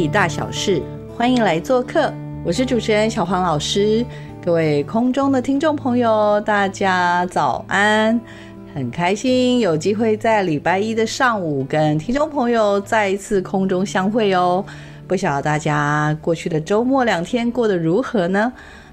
[0.00, 0.80] 体大小事，
[1.14, 2.10] 欢迎来做客。
[2.42, 4.02] 我是主持人小黄老师，
[4.42, 8.18] 各位空中的听众朋友，大家早安！
[8.74, 14.64] 很开心有机会在礼拜一的上午跟听众朋友再一次空中相会哦。
[15.06, 18.50] 不晓得大家过去的周末两天过得如何呢？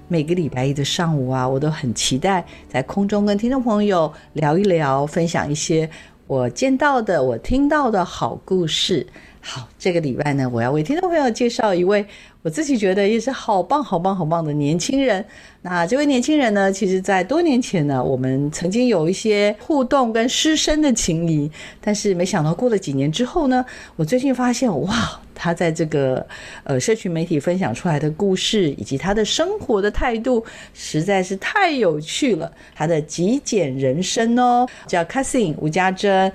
[0.10, 5.90] 每个礼拜一的上午啊，我都很期待在空中跟听众朋友聊一聊，分享一些
[6.28, 9.08] 我见到的、我听到的好故事。
[9.50, 12.06] 好，这个礼拜呢，我要为听众朋友介绍一位
[12.42, 15.24] 我自己觉得也是好棒、好棒、好棒的年轻人。
[15.62, 26.28] 那这位年轻人呢，其实在多年前呢，我们曾经有一些互动跟师生的情谊，但是没想到过了几年之后呢，我最近发现，哇，他在这个
[26.66, 32.52] 呃社群媒体分享出来的故事，以及他的生活的态度，实在是太有趣了。
[32.76, 36.30] 他的极简人生哦，叫 Cassin 吴家珍。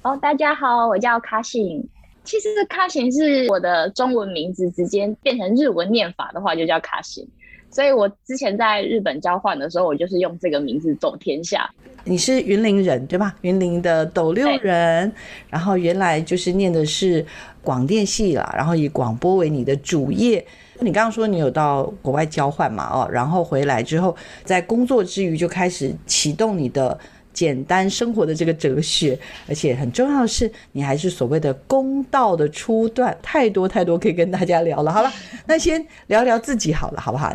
[0.00, 1.84] 哦，大家好，我叫 Cassin。
[2.24, 7.26] 其实卡行是我的中文名字，直接变成日文念法的话，就叫卡行。
[7.70, 11.68] 所以我之前在日本交换的时候，我就是用这个名字走天下。
[12.04, 13.34] 你是云林人对吧？
[13.42, 15.12] 云林的斗六人，
[15.50, 17.24] 然后原来就是念的是
[17.62, 20.44] 广电系啦，然后以广播为你的主业。
[20.80, 22.88] 你刚刚说你有到国外交换嘛？
[22.92, 26.98] 哦，然后回来之后，在工作之余就开始启动你的。
[27.34, 29.18] 简单生活的这个哲学，
[29.48, 34.92] 而且很重要的是，你还是所谓的公道的初段，太多太多可以跟大家聊了。
[34.92, 35.12] 好了，
[35.46, 37.34] 那先聊聊自己好了，好不好？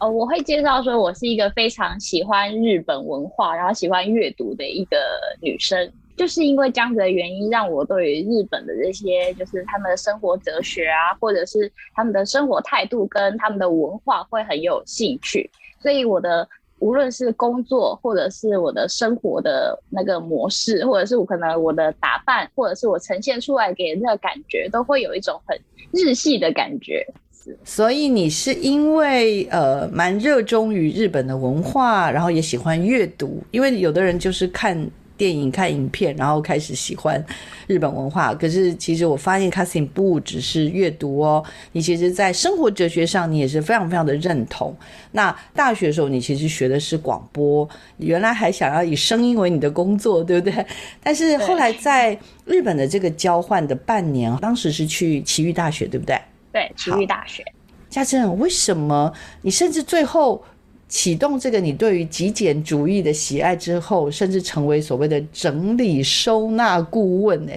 [0.00, 4.96] 哦，我会介绍说，我是一个非常喜欢日本文化，然后喜欢阅读的一个
[5.40, 5.90] 女生。
[6.16, 15.48] 就是因为这样子的原因，让我对于日本的这些，就是他们的生活哲学啊，或者是他们的生活态度跟他们的文化会很有兴趣，
[15.80, 16.48] 所以我的。
[16.82, 25.56] 无论是工作，或者是我的生活的那个模式，或者是我可能我的打扮，或者是我呈现出来给人的感觉，都会有一种很
[25.92, 27.06] 日系的感觉。
[27.64, 34.76] 所以你是因为呃蛮热衷于日本的文化，然后也喜欢阅读，因为有的人就是看。
[35.22, 37.24] 电影看影片，然后开始喜欢
[37.68, 38.34] 日本文化。
[38.34, 44.76] 可是其实我发现 c a s s i n 不只是阅读哦，你其实在生活哲学上你也是非常非常的认同。
[45.12, 47.68] 那大学的时候你其实学的是广播，
[47.98, 50.66] 原来还想要以声音为你的工作，对不对？
[51.00, 56.20] 但是后来在日本的这个交换的半年，当时是去奇遇大学，对不对？
[56.52, 57.44] 对，奇遇大学。
[57.88, 59.12] 家珍，为什么
[59.42, 60.42] 你甚至最后？
[60.92, 67.52] 启动这个你对于极简主义的喜爱之后，甚至成为所谓的整理收纳顾问呢？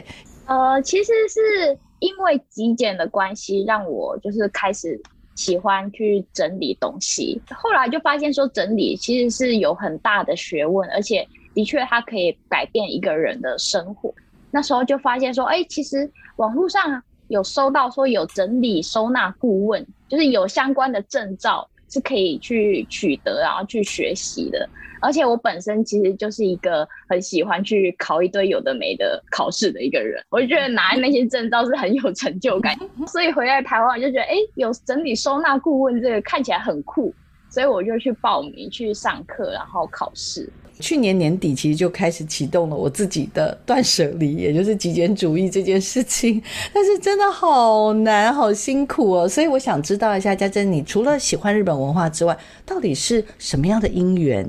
[0.45, 4.97] 呃，其实是因为极简的关系，让我就是开始
[5.35, 7.37] 喜欢去整理东西。
[7.49, 14.13] 后来就发现说，整理其实是有很大的学问，而且的确它可以改变一个人的生活。
[14.49, 21.67] 那时候就发现说，哎，其实网络上有收到说有整理收纳顾问，就是有相关的证照。
[21.95, 24.69] 是可以去取得，然后去学习的。
[25.01, 32.75] 而且我本身其实就是一个很喜欢去考一堆有的没的考试的一个人，我就觉得拿那些证照是很有成就感。
[33.07, 37.13] 所以回来台湾我就觉得，哎，有整理收纳顾问这个看起来很酷，
[37.55, 40.49] 所以我就去报名去上课，然后考试。
[40.81, 46.43] 去年年底其实就开始启动了我自己的断舍离，也就是极简主义这件事情。
[46.75, 49.25] 但是真的好难，好辛苦哦。
[49.25, 54.45] 所以我想知道一下，家珍，你除了喜欢日本文化之外，到底是什么样的因缘？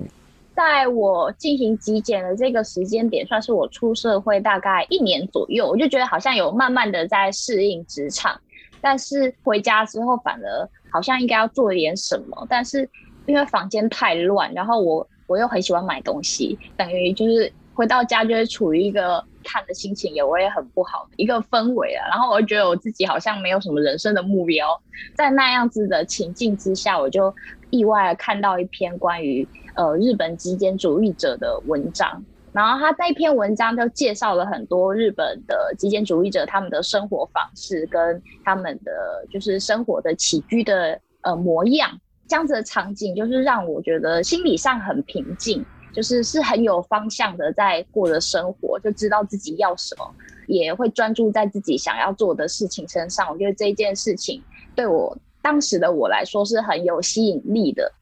[0.56, 8.37] 在我进行极简的这个时间点，算是我出社会大概一年左右，我就觉得好像有慢慢的在适应职场。
[8.81, 12.46] 但是回家之后，反而好像应该要做点什么。
[12.48, 12.88] 但是
[13.26, 15.06] 因为房间太乱，然后我。
[15.28, 22.06] 我又很喜欢买东西，等于就是回到家就会处于一个看的心情也我也很不好的一个氛围啊。
[22.08, 24.81] 然后我就觉得我自己好像没有什么人生的目标，
[25.16, 27.34] 在那样子的情境之下，我就
[27.70, 29.44] 意外的看到一篇关于
[29.75, 32.25] 呃日本极简主义者的文章。
[32.56, 38.91] 然后他那篇文章就介绍了很多日本的极简主义者他们的生活方式跟他们的
[39.31, 41.91] 就是生活的起居的呃模样。
[42.26, 45.62] 这样子的场景就是让我觉得心理上很平静，
[45.93, 50.14] 就是是很有方向的在过着生活，就知道自己要什么，
[50.47, 53.31] 也会专注在自己想要做的事情身上。
[53.31, 54.43] 我觉得这件事情
[54.75, 57.93] 对我当时的我来说是很有吸引力的，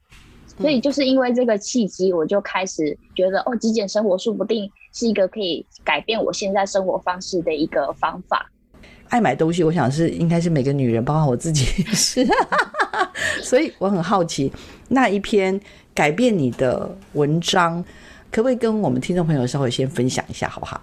[0.59, 8.49] 所以就是因为这个契机，我就开始觉得哦，极简生活说不定是一个可以改变我现在生活方式的一个方法。
[9.09, 12.25] 爱买东西，我想是应该是每个女人，包括我自己是，
[13.43, 14.51] 所以我很好奇
[14.87, 15.59] 那一篇
[15.93, 17.83] 改变你的文章，
[18.31, 20.81] 可不可以跟我们听众朋友稍微先分享一下，好不好？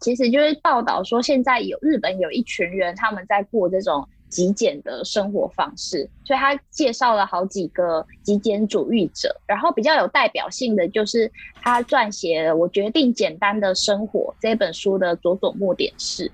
[0.00, 11.30] 其实就是报道说，现在有日本有一群人，他们在过这种极简的生活方式，所以他介绍了好几个极简主义者，然后比较有代表性的就是
[11.60, 16.32] 他撰写了《我决定简单的生活》这本书的佐佐木典士。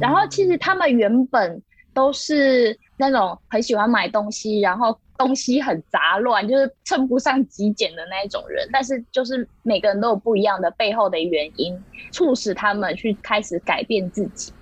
[0.00, 1.62] 然后其实他们原本
[1.94, 8.68] 都是那种很喜欢买东西，然后东西很杂乱，就是称不上极简的那一种人。
[8.72, 11.80] 但是就是每个人都有不一样的背后的原因，
[12.10, 14.52] 促使他们去开始改变自己。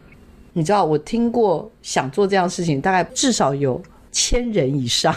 [0.57, 3.79] 你知道，我听过想做这样事情，大概至少有
[4.11, 5.15] 千人以上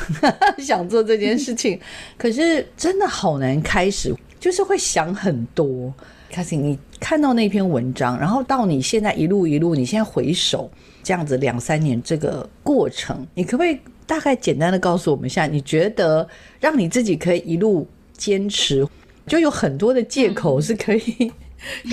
[0.58, 1.80] 想做这件事情，
[2.18, 5.94] 可是真的好难开始，就是会想很多。
[6.30, 10.70] 开始你看到那篇文章，然后到你现在一路一路，你现在回首
[11.02, 15.48] 这样子两三年这个过程，你可不可以大概简单的告诉我们一下？
[15.48, 16.28] 你觉得
[16.60, 18.86] 让你自己可以一路坚持，
[19.26, 21.32] 就有很多的借口是可以，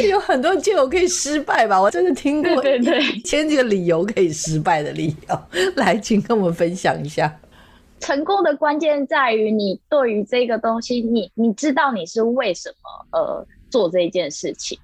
[0.09, 1.81] 有很多借口可以失败吧？
[1.81, 5.41] 我真的听过对对千几个理由可以失败的理由，
[5.77, 7.39] 来，请跟我们分享一下。
[8.01, 13.47] 成功的关键在于你对于这个东西，你你知道你是为什么呃。
[13.69, 14.79] 做这一件事情，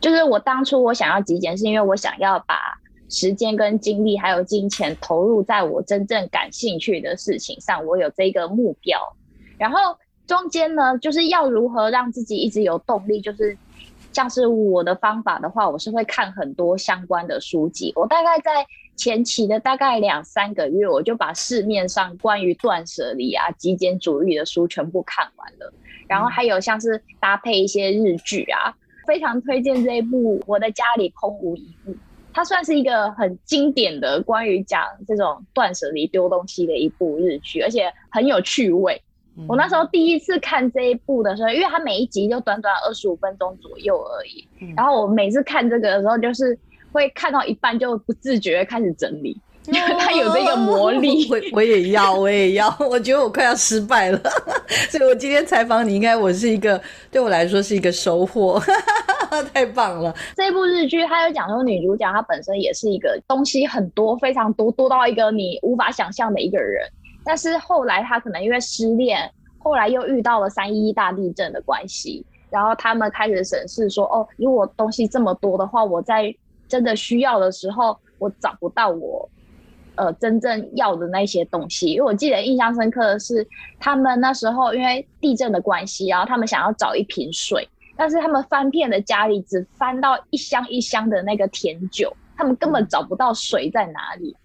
[0.00, 2.54] 就是我当初我想要极简，是因为我想要把
[3.08, 9.00] 时间跟精力还有金钱投入在我真正感兴趣的事情上，我有这个目标。
[9.58, 9.98] 然后
[10.28, 13.54] 中间呢，就是要如何让自己一直有动力，就是
[14.12, 17.92] 像是我的方法的话，我是会看很多相关的书籍。
[17.96, 18.66] 我大概在
[18.96, 25.72] 前期的大概两三个月，我就把市面上关于断舍离啊、极简主义的书全部看完了。
[26.08, 28.74] 然后还有像是搭配一些日剧啊，
[29.06, 31.92] 非常推荐这一部《我的家里空无一物》，
[32.34, 39.00] 它算是一个很经典的关于讲这种断舍离丢东西的一部日剧，而且很有趣味。
[39.48, 44.46] 我那时候第一次看这一部的时候，因为它每一集就短短二十五分钟左右而已，
[44.76, 46.58] 然后我每次看这个的时候，就是
[46.92, 49.40] 会看到一半就不自觉开始整理。
[49.66, 52.74] 因为它有这个魔力， 我我也要，我也要。
[52.80, 54.18] 我觉得我快要失败了，
[54.88, 58.60] 所以我今天采访你，应该我是一个对我来说是一个收获，
[59.52, 60.12] 太棒了。
[60.34, 66.88] 这部日剧，它有讲说女主角她本身也是一个东西很多，非常多，多到一个你无法想象的一个人。
[67.30, 76.34] 但是后来他可能因为失恋，后来又遇到了三一大地震的关系，然后他们开始审视说，哦，如果东西这么多的话，我在
[76.66, 79.30] 真的需要的时候，我找不到我。
[79.94, 83.46] 呃，真正要的那些东西，因为我记得印象深刻的是，
[83.78, 94.36] 他们那时候因为地震的关系，然后他们想要找一瓶水，但是他们翻遍了家里，只翻到一箱一箱的那个甜酒，他们根本找不到水在哪里。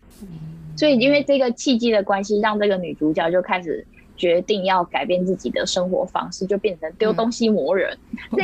[0.75, 3.85] 所以因为这个契机的关系，让这个女主角就开始
[4.15, 7.97] 决定要改变自己的生活方式，就变成丢东西磨人。
[8.35, 8.43] 这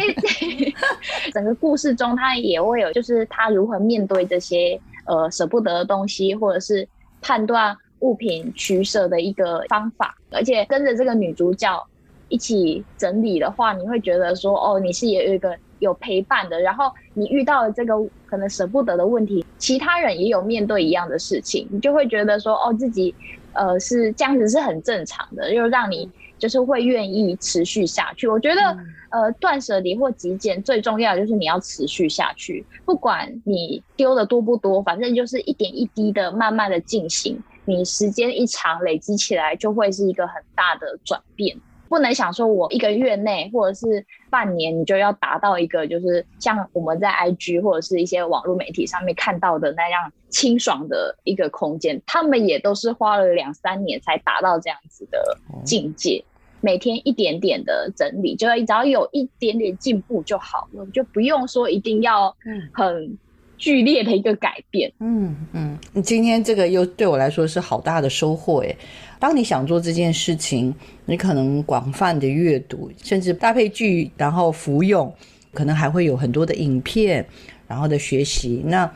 [1.31, 6.88] 整个故事中，她也会有，就是她如何面对这些呃舍不得的东西，或者是。
[7.23, 11.88] 判断物品取舍的一个方法，而且跟着这个女主角
[12.29, 17.93] 一起整理的话，你会觉得说，哦，你是也有一个有陪伴的，然后你遇到了这个
[18.25, 23.13] 可能舍不得的问题，其他人也有面对一样的事情，你就会觉得说，哦，自己
[23.53, 28.27] 呃是这样子是很正常的，又让你就是会愿意持续下去。
[28.27, 28.61] 我觉得
[29.09, 37.38] 呃断舍离或极简最重要就是你要持续下去，不管你丢的多不多，反正就是一点一滴的慢慢的进行。
[37.65, 41.55] 你时间一长，累积起来就会是一个很大的转变。
[41.91, 52.01] 不能想说我一个月内或者是半年，你就要达到一个就是像我们在 IG 或者是一些网络媒体上面看到的那样清爽的一个空间。
[52.07, 56.24] 他们也都是花了两三年才达到这样子的境界。
[56.62, 62.33] 每天一点点的整理，就只要有一点点进步就好了，就不用说一定要
[62.71, 63.17] 很。
[63.57, 68.75] 剧烈的一个改变，嗯嗯，你今天这个又对我来说是好大的收获诶。
[69.21, 70.73] 当你想做这件事情，
[71.05, 75.13] 你可能广泛的阅读，甚至搭配剧，然后服用，
[75.53, 77.23] 可能还会有很多的影片，
[77.67, 78.63] 然后的学习。
[78.65, 78.91] 那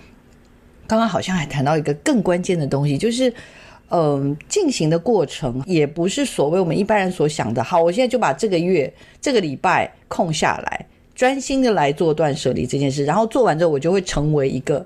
[0.87, 3.31] 刚刚好像还谈到一个更关键的东西，就是。
[3.89, 7.63] 嗯，进行的过程也不是所谓我们一般人所想的。
[7.63, 8.91] 好，我现在就把这个月、
[9.21, 14.83] 这个礼拜空下来，专心的来做断舍离这件事，然后做完之后，我就会成为一个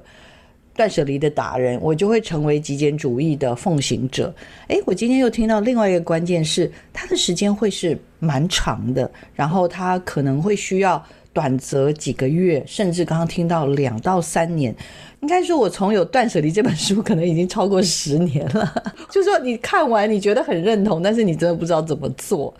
[0.80, 4.34] 断舍离的达人，我就会成为极简主义的奉行者。
[4.70, 14.74] 诶，我今天又听到另外一个关键是，它的时间会是蛮长的，然后它可能会需要短则几个月，甚至刚刚听到两到三年。
[15.20, 18.74] 应该说，我从有《断舍离》这本书，可能已经超过十年了。
[19.12, 22.56] 就说你看完，你觉得很认同，但是你真的不知道怎么做。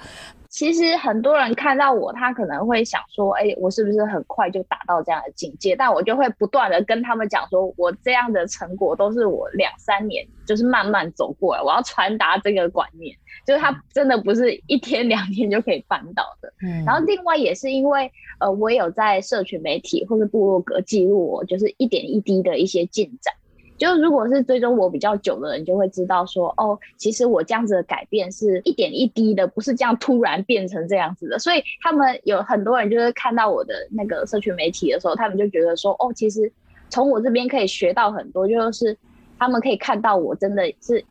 [0.50, 11.62] 其实很多人看到我，他可能会想说：“哎，我是不是很快就达到这样的境界？”但我就会不断的跟他们讲说：“我这样的成果都是我两三年，就是慢慢走过来。
[11.62, 13.16] 我要传达这个观念，
[13.46, 16.84] 就是他真的不是一天 两天就可以办到的。”嗯。
[16.84, 23.32] 然后另外也是因为，呃，我有在社群媒体或者部落格记录我就是一点一滴的一些进展。
[23.80, 31.40] 就如果是追踪我比较久的人，就会知道说，哦，其实我这样子的改变是一点一滴的，不是这样突然变成这样子的。
[31.40, 36.52] 所以他们有很多人就是看到我的那个社群媒体的时候，他们就觉得说，哦，其实
[36.90, 38.96] 从我这边可以学到很多，就是
[39.40, 41.04] 他们可以看到我真的是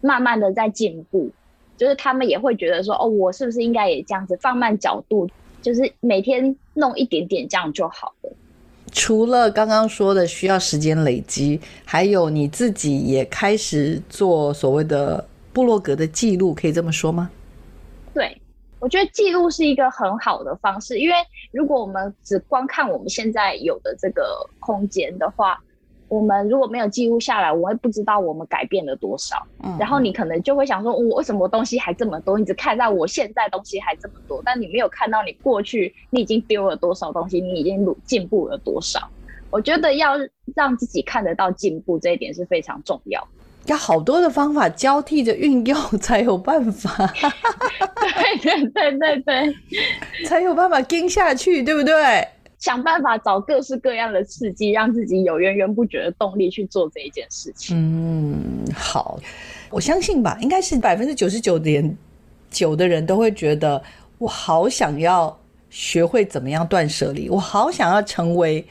[0.00, 1.30] 慢慢的在进步，
[1.76, 5.28] 就是他们也会觉得说，哦，我是不是应该也这样子放慢角度，
[5.60, 8.32] 就是每天弄一点点这样就好了。
[8.92, 17.30] 除了刚刚说的需要时间累积，还有你自己也开始做所谓的部落格的记录，可以这么说吗？
[18.14, 18.40] 对，
[18.78, 21.14] 我觉得记录是一个很好的方式，因为
[21.52, 25.62] 如果我们只光看我们现在有的这个空间的话。
[26.08, 29.36] 我们如果没有记录下来，我会不知道我们改变了多少。
[29.62, 32.38] 嗯，然后你可能就会想说，我为什么东西还这么多？
[32.38, 39.00] 你只看到我现在东西还这么多，但你没有看到你过去你已经丢了多少东西，你已经进步了多少。
[39.50, 40.14] 我觉得要
[40.54, 43.26] 让自己看得到进步，这一点是非常重要。
[43.66, 47.04] 要好多的方法交替着运用才有办法。
[48.00, 49.56] 对对对对对，
[50.24, 52.28] 才有办法跟下去，对不对？
[52.66, 57.76] 想办法找各式各样的刺激，让自己有源源不绝的动力去做这一件事情。
[57.78, 59.20] 嗯，好，
[59.70, 61.96] 我相信吧，应该是百分之九十九点
[62.50, 63.80] 九的人都会觉得，
[64.18, 65.38] 我好想要
[65.70, 68.66] 学会怎么样断舍离，我好想要成为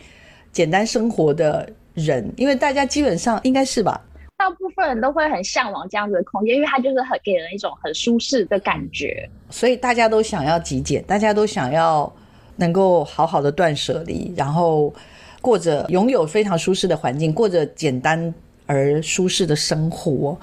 [0.51, 4.01] 简单生活的人，因为大家基本上应该是吧，
[4.35, 12.13] 大部分人都会很向往这样子的空间，因为它就是很给人一种很舒适的感觉，所以大家都想要极简，大家都想要。
[12.57, 14.93] 能够好好的断舍离，然后
[15.41, 18.33] 过着拥有非常舒适的环境，过着简单
[18.65, 20.37] 而舒适的生活。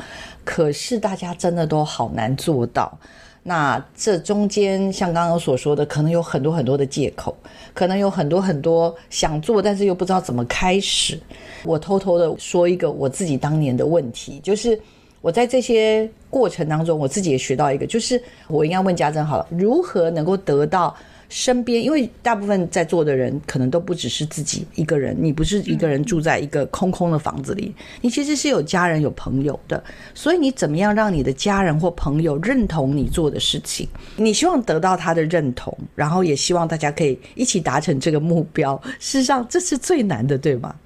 [0.44, 2.98] 可是大家真的都好难做到。
[3.44, 7.36] 那这中间像刚刚所说的，可能有很多很多的借口，
[7.74, 11.18] 可能有很多很多想做，但是又不知道怎么开始。
[11.64, 14.80] 我偷偷的说一个我自己当年的问题，就是
[15.20, 20.94] 我在这些过程当中，我自己也学到一个，就是我应该问家珍好了，如何能够得到。
[21.34, 33.88] 身边，因为大部分在座的人可能都不只是自己一个人，你不是一个人住在一个空空的房子里，你其实是有家人有朋友的，所以你怎么样让你的家人或朋友认同你做的事情？
[34.16, 38.78] 你希望得到他的认同，然后也希望大家可以一起达成这个目标。
[38.98, 40.76] 事实上，这是最难的，对吗？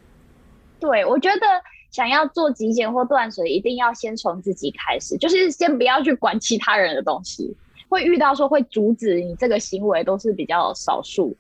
[0.79, 1.41] 对，我觉得
[1.91, 7.53] 想要做极简或断舍，一定要先从自己开始，就是先不要去管其他人的东西。
[7.89, 11.37] 会遇到说会阻止你这个行为都是比较少数，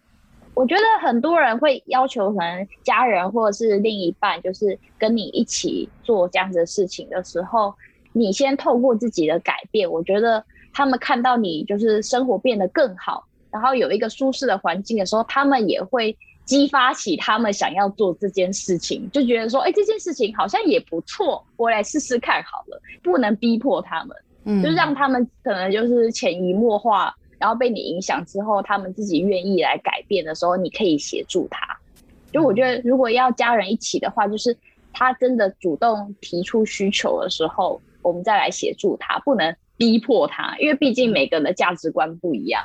[0.55, 7.75] 我觉得很多人会要求可能家人或者是另一半，就是跟你一起做这样子的事情的时候，
[8.13, 24.17] 你先透过自己的改变，我觉得他们看到你就是生活变得更好，然后有一个舒适的环境的时候，他们也会激发起他们想要做这件事情，就觉得说，哎，这件事情好像也不错，我来试试看好了，不能逼迫他们。
[24.49, 31.77] 嗯，就是让他们可能就是潜移默化，然后被你影响之后，他们自己愿意来改变的时候，你可以协助他。
[32.33, 34.57] 就我觉得，如果要家人一起的话，就是
[34.93, 42.63] 他真的主动提出需求的时候，我们再来协助他，不能逼迫他，因为毕竟每个人的价值观不一样。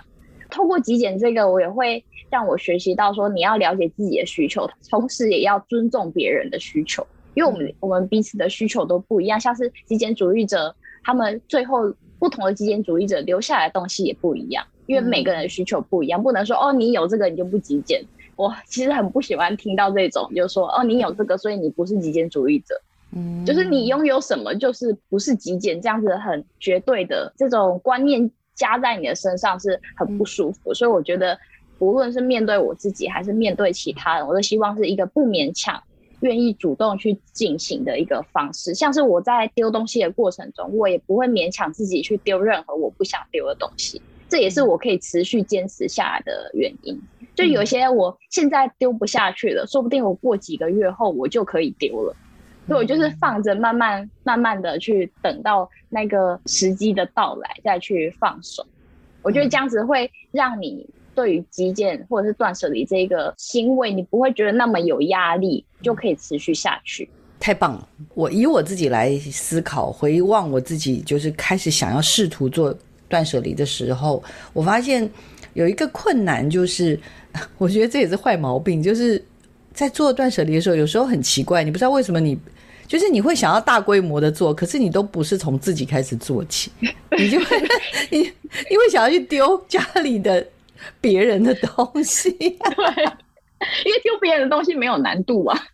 [0.51, 10.75] 透过极简这个，我也会让我学习到说，你要了解自己的需求，同时也要尊重别人的需求，因为我们我们彼此的需求都不一样，像是极简主义者。
[11.03, 18.03] 他们最后不同的极简主义者留下来的东西也不一样，因为每个人的需求不一样，不能说哦你有这个你就不极简。
[18.36, 22.79] 我其实很不喜欢听到这种，就是说哦你有这个所以你不是极简主义者，
[23.13, 30.74] 嗯，就是你拥有什么就是不是极简这样子很绝对的这种观念加在你的身上是很不舒服。
[30.74, 31.38] 所以我觉得
[31.77, 35.79] 无论是面对我自己还是面对其他人，我都希望是一个不勉强，
[36.21, 38.73] 愿意主动去进行的一个方式。
[38.73, 46.99] 像是我在丢东西的过程中，我也不会勉强自己去丢任何我不想丢的东西，这也是我可以持续坚持下来的原因。
[47.35, 52.15] 就有些我现在丢不下去了，说不定我过几个月后我就可以丢了。
[52.67, 58.65] 所以我就是放着，慢慢慢慢的去等到那个时机的到来，再去放手。
[59.23, 67.09] 我觉得这样子会让你对于极简或者是断舍离这个行为，你不会觉得那么有压力，就可以持续下去。
[67.39, 67.87] 太棒了！
[68.13, 72.75] 我以我自己来思考，回望我自己，就是开始想要试图做
[73.09, 75.09] 断舍离的时候，我发现
[75.53, 76.99] 有一个困难，就是
[77.57, 79.23] 我觉得这也是坏毛病，就是
[79.73, 82.37] 在做断舍离的时候，有时候很奇怪，你不知道为什么你。
[82.87, 86.69] 就是你会想要大规模的做，可是你都不是从自己开始做起，
[87.17, 87.45] 你就会
[88.11, 90.45] 你你会想要去丢家里的
[91.00, 92.50] 别人的东西， 对，
[93.85, 95.59] 因为丢别人的东西没有难度啊。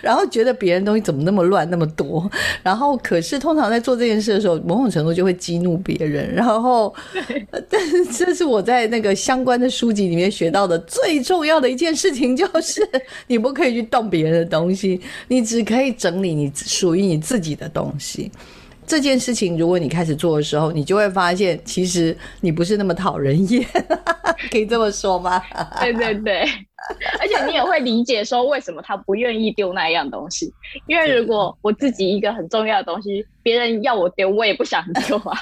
[0.00, 2.30] 然后觉得别人东西怎么那么乱那么多，
[2.62, 6.32] 然后可是通常在做这件事的时候，某种程度就会激怒别人。
[6.34, 6.94] 然后，
[7.68, 12.88] 但是这是我在那个相关的书籍里面学到的最重要的一件事情，就是
[13.26, 18.30] 你不可以去动别人的东西，你只可以整理你属于你自己的东西。
[18.92, 23.66] 这件事情，如果你开始做的时候，你就会发现，其实你不是那么讨人厌，
[24.52, 25.42] 可以这么说吗？
[25.80, 26.42] 对对对，
[27.18, 30.52] 而且你也会理解说，为什么他不愿意丢那一样东西。
[30.86, 35.38] 因为如果我自己一个很重要的东西，别人要我丢，我也不想丢啊。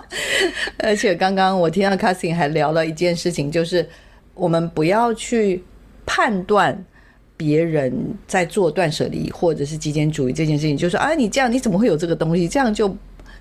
[0.82, 3.86] 而且刚刚我听到 c a s i n 还聊了一件事情，就是
[4.32, 5.62] 我们不要去
[6.06, 6.82] 判断。
[7.40, 7.90] 别人
[8.26, 12.46] 在做断舍离或者是极简主义这件事情，就说啊，你这样你怎么会有这个东西？
[12.46, 12.94] 这样就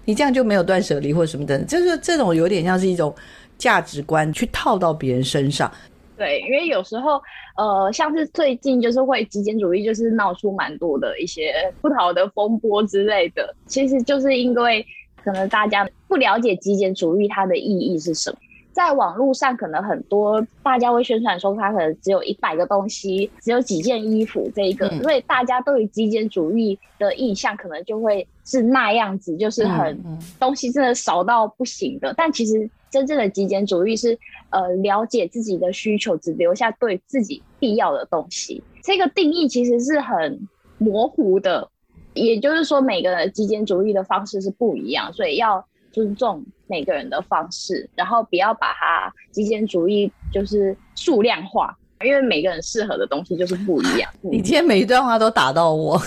[0.05, 3.13] 你这样就没有断舍离或者什么的，就是这种有点像是一种
[3.57, 5.69] 价值观去套到别人身上。
[6.15, 7.21] 对，因为有时候
[7.57, 11.51] 呃，像是最近就是会极简主义，就是闹出蛮多的一些
[11.81, 13.53] 不好的风波之类的。
[13.67, 14.85] 其实就是因为
[15.25, 18.37] 可能大家不了解极简主义它的意义是什么。
[18.79, 30.01] 在网络上，可能很多大家会宣传说，它可能只有一百个东西，只有几件衣服，这一个，所以大家对于极简主义的印象可能就会是那样子，就是很
[30.39, 32.13] 东西真的少到不行的。
[32.15, 34.17] 但其实真正的极简主义是，
[34.49, 38.63] 呃，了解自己的需求，只留下对自己必要的东西。
[38.81, 41.67] 这个定义其实是很模糊的，
[42.13, 45.65] 也就是说，每个极简主义的方式是不一样，所以要。
[45.91, 54.09] 尊重每个人的方式，然后不要把它极简主义就是数量化，因为每个人适合的东西就是不一样。
[54.21, 56.01] 你今天每一段话都打到我，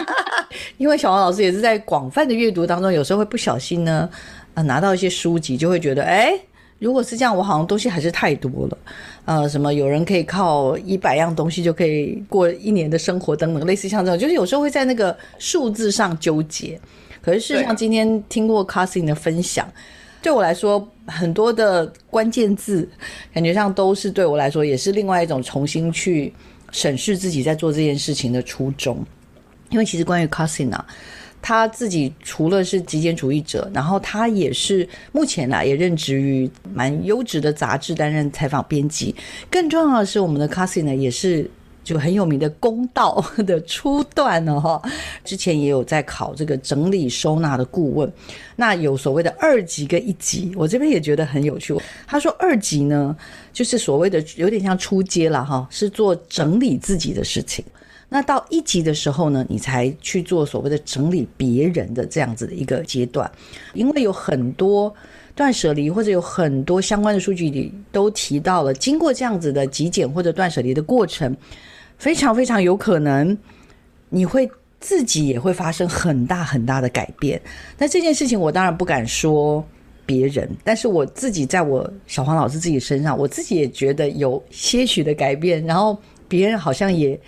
[0.76, 4.08] 因为小王老师也是在广泛的阅读当中，有时候会不小心呢，
[4.54, 6.32] 呃，拿到一些书籍，就会觉得，哎，
[6.78, 8.78] 如果是这样，我好像东西还是太多了。
[9.24, 16.78] 呃，什么有人可以靠一百样东西就可以过一年的生活等等，类似像这种，就是有时候会在那个数字上纠结。
[17.28, 19.70] 可是，事实上，今天听过 c a s i n 的分享，
[20.22, 22.88] 对我来说，很多的关键字，
[23.34, 26.32] 感觉上都是对我来说，也是另外一种重新去
[26.70, 29.04] 审视自己在做这件事情的初衷。
[29.68, 30.86] 因为其实关于 c a s i n 啊，
[31.42, 39.14] 他自己除了是极简主义者，然后他也是目前呢也任职于蛮优质的杂志担任采访编辑。
[39.50, 41.50] 更重要的是，我们的 c a s i n 呢也是。
[41.88, 44.82] 就很有名的公道 的初段了，哈，
[45.24, 48.12] 之前也有在考这个整理收纳的顾问，
[48.56, 51.74] 那有所谓的二级跟一级，我这边也觉得很有趣。
[52.06, 53.16] 他说二级呢，
[53.54, 57.64] 就是所谓的有点像出街了哈，是做整理自己的事情。
[58.10, 63.30] 那到一级的时候呢，你才去做所谓的整理别人的这样子的一个阶段，
[63.72, 64.94] 因为有很多
[65.34, 71.34] 断舍离或者有很多相关的数据里都提到了，经过这样子的极简或者断舍离的过程。
[71.98, 73.36] 非常非常有可能，
[74.08, 77.40] 你会自己也会发生很大很大的改变。
[77.76, 79.62] 那这件事情我当然不敢说
[80.06, 85.64] 别人，但是我自己在我小黄老师自己身上，我自己也觉得有些许的改变。
[85.66, 87.18] 然后别人好像也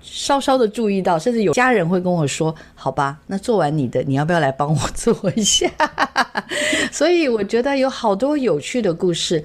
[0.00, 5.68] 稍稍的注意到，甚至有家人会跟我说：“好吧，那做完你的，你要不要来帮我做一下？”
[6.90, 9.44] 所以我觉得有好多有趣的故事。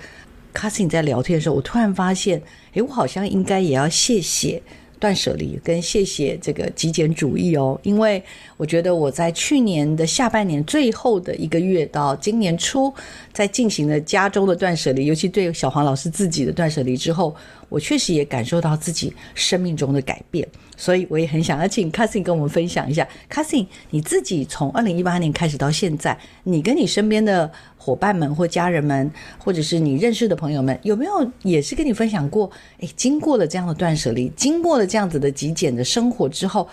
[0.54, 2.42] 卡斯，你在聊天的时候，我突然发现，
[2.76, 4.62] 哎，我好像应该也要谢谢
[5.00, 8.22] 断舍离，跟谢谢这个极简主义哦，因为
[8.58, 12.94] 我觉得我在去年的下半年最后的一个月到今年初，
[13.34, 17.36] 在进行了家中的断舍离，尤其对小黄老师自己的断舍离之后，
[17.76, 23.58] 我确实也感受到自己生命中的改变，所以我也很想要请卡斯跟我们分享一下，卡斯，
[23.90, 27.52] 你自己从二零一八年开始到现在，你跟你身边的。
[27.78, 32.50] 伙伴们或家人们，或者是你认识的朋友们，有没有也是跟你分享过？
[32.80, 35.08] 诶，经过了这样的断舍离，经过了这样。
[35.08, 36.68] 子的极简的生活之后，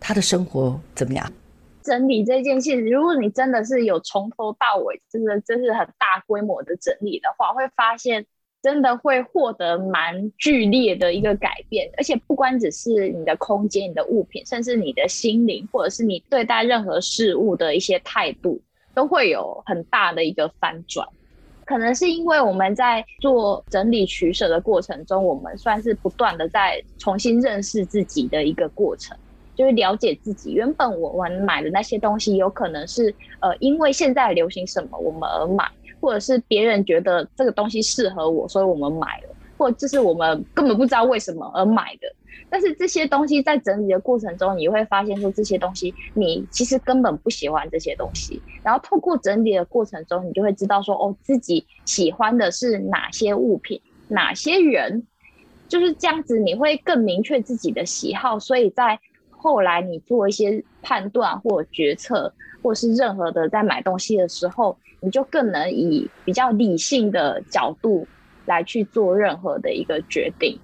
[0.00, 1.32] 他的生活怎么样？
[1.84, 8.26] 整理这件事，如果你真的是有从头到尾，真的真是很大规模的整理的话，会发现
[8.62, 18.60] 真的会获得蛮剧烈的一个改变，而且不光只是你的空间、你的物品，甚至你的心灵，或者是你对待任何事物的一些态度，
[18.94, 21.06] 都会有很大的一个翻转。
[21.64, 29.16] 可能是因为我们在做整理取舍的过程中，我们算是不断的在重新认识自己的一个过程。
[29.54, 35.68] 就是了解自己，原本我们买的那些东西，有可能是呃，因为现在流行什么我们而买，
[36.02, 42.12] 或者是别人觉得这个东西适合我，所以我们买了，或者就是我们根本不知道为什么而买的。
[42.50, 48.42] 但是这些东西在整理的过程中，你会发现说这些东西你其实根本不喜欢这些东西。
[48.62, 55.06] 然后透过整理的过程中，你就会知道说哦，自己喜欢的是哪些物品，哪些人，
[55.68, 58.38] 就是这样子，你会更明确自己的喜好。
[58.38, 58.98] 所以在
[59.30, 68.06] 后来你做一些判断或决策，或是任何的在买东西的时候，你就更能以比较理性的角度
[68.46, 70.58] 来去做任何的一个决定。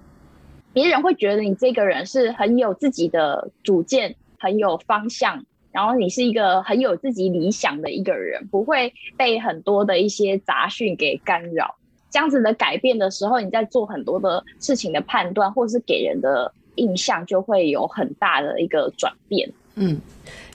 [0.73, 11.75] 别人会觉得你这个人是很有自己的主见，很有方向，然后你是一个很有自己理想的一个人，不会被很多的一些杂讯给干扰。
[12.09, 16.51] 这样子的改变的时候，你在做很多的事情的判断，或是给人的。
[16.75, 19.51] 印象就会有很大的一个转变。
[19.75, 19.99] 嗯，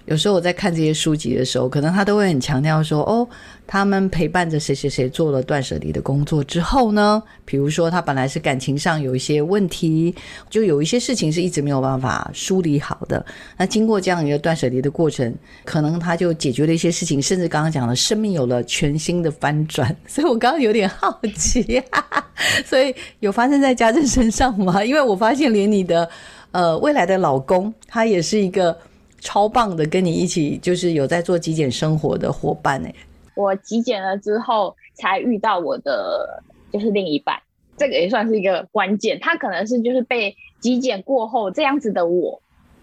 [0.06, 3.26] 有时候我在看这些书籍的时候，可能他都会很强调说：“哦，
[3.66, 7.22] 他们陪伴着谁谁谁做了断舍离的工作之后呢？
[7.46, 10.14] 比如说他本来是感情上有一些问题，
[10.50, 13.24] 就有一些事情是一直没有办法梳理好的。
[13.56, 19.96] 那经过这样一个断舍离的过程，可能他就解决了一些事情，甚至刚刚讲的生命有了全新的翻转。
[20.06, 21.82] 所以我刚刚有点好奇，
[22.66, 24.84] 所以有发生在家政身上吗？
[24.84, 26.06] 因为我发现连你的
[26.50, 28.76] 呃未来的老公，他也是一个。
[29.24, 32.88] 超棒的，跟你一起就是有在做极简生活的伙伴呢。
[33.34, 37.36] 我极简了之后，才遇到我的就是另一半，
[37.76, 39.18] 这个也算是一个关键。
[39.18, 42.40] 他可能是就是被极简过后这样子的我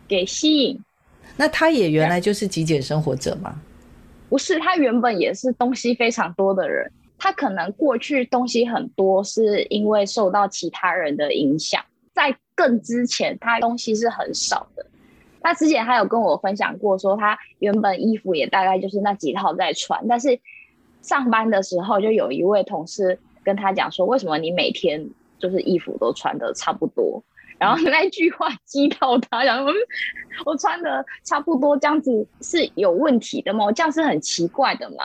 [0.07, 0.77] 给吸引。
[1.37, 3.61] 那他也原来就是极简生活者吗？
[4.27, 6.91] 不是，他原本也是东西非常多的人。
[7.17, 11.79] 他可能过去东西很多，是因为受到其他人的影响。
[12.13, 14.85] 在更之前，他东西是很少的。
[15.41, 20.39] 他之前他有跟我分享过，说他原本衣服也大概就是那几套在穿，但是
[21.01, 27.23] 上班的时候就有一位同事跟他讲说，为什么你每天就是衣服都穿的差不多？
[27.57, 29.71] 然后那句话激到他，讲我
[30.45, 33.71] 我穿的差不多这样子是有问题的吗？
[33.71, 35.03] 这样是很奇怪的嘛？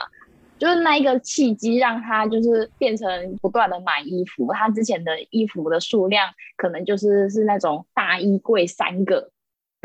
[0.57, 9.29] 就是那一个契机让他就是变成不断的买衣服，他之前的衣服的数量可能就是是那种大衣柜三个。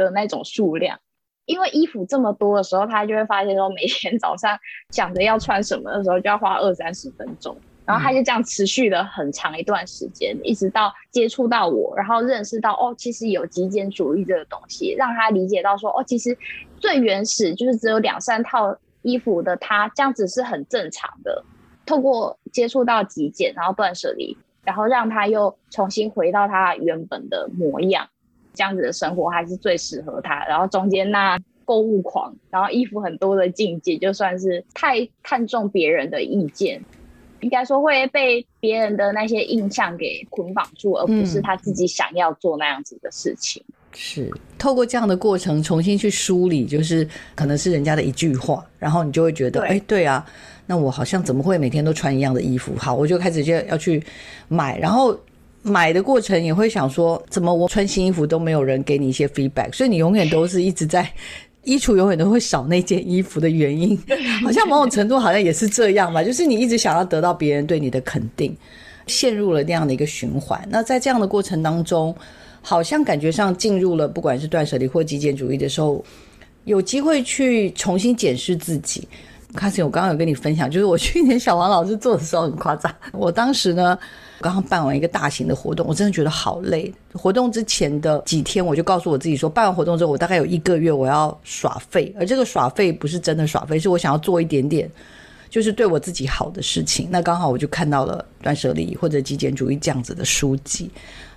[0.03, 0.99] 的那种数量，
[1.47, 4.59] 因为衣服这么多的时候，他就会发现说，每天早上
[4.91, 16.37] 想着要穿什么的时候，就要花二三十分钟，然后他就这样持续了很长一段时间，一直到接触到我，然后认识到哦，其实有极简主义这个东西，让他理解到说，哦，其实
[16.79, 21.45] 最原始就是只有两三套衣服的他，这样子是很正常的。
[21.85, 28.09] 透过接触到极简，然后断舍离，然后让他又重新回到他原本的模样。
[28.55, 30.45] 这样子的生活还是最适合他。
[30.47, 36.83] 然后中间那购物狂，然后衣服很多的境界，就算是太看重别人的意见，
[37.41, 43.63] 应该说会被别人的那些印象给捆绑住，而不是他自己想要做那样子的事情。
[43.95, 50.27] 是透过这样的过程重新去梳理，就是可能是人家的一句话，然后你就会觉得，哎，对啊，
[50.67, 52.75] 那我好像怎么会每天都穿一样的衣服？
[52.77, 54.03] 好，我就开始就要去
[54.49, 55.17] 买，然后。
[55.63, 61.09] 买的过程也会想说，怎么我穿新衣服都没有人给你一些 feedback，所以你永远都是一直在
[61.63, 63.97] 衣橱永远都会少那件衣服的原因，
[64.43, 68.57] 好像某种程度好像也是这样吧，就是你一直想要得到别人对你的肯定，
[69.07, 70.61] 陷入了那样的一个循环。
[70.69, 72.13] 那在这样的过程当中，
[72.61, 76.05] 好像感觉上进入了不管是断舍离或极简主义的时候，
[76.65, 79.07] 有机会去重新检视自己。
[79.55, 83.97] 开始我刚刚有跟你分享，就是我去年小王老师做的时候很夸张，我当时呢。
[84.43, 86.93] 刚刚办完一个大型的活动，我真的觉得好累。
[87.15, 92.13] 活动之前的几天，我就告诉我自己说，办完活动之后，我大概有一个月我要耍废。
[92.19, 94.91] 而这个耍废不是真的耍废，是我想要做一点点，
[95.49, 97.09] 就是对我自己好的事情。
[97.11, 100.91] 那刚好我就看到了断舍离或者极简主义这样子的书籍，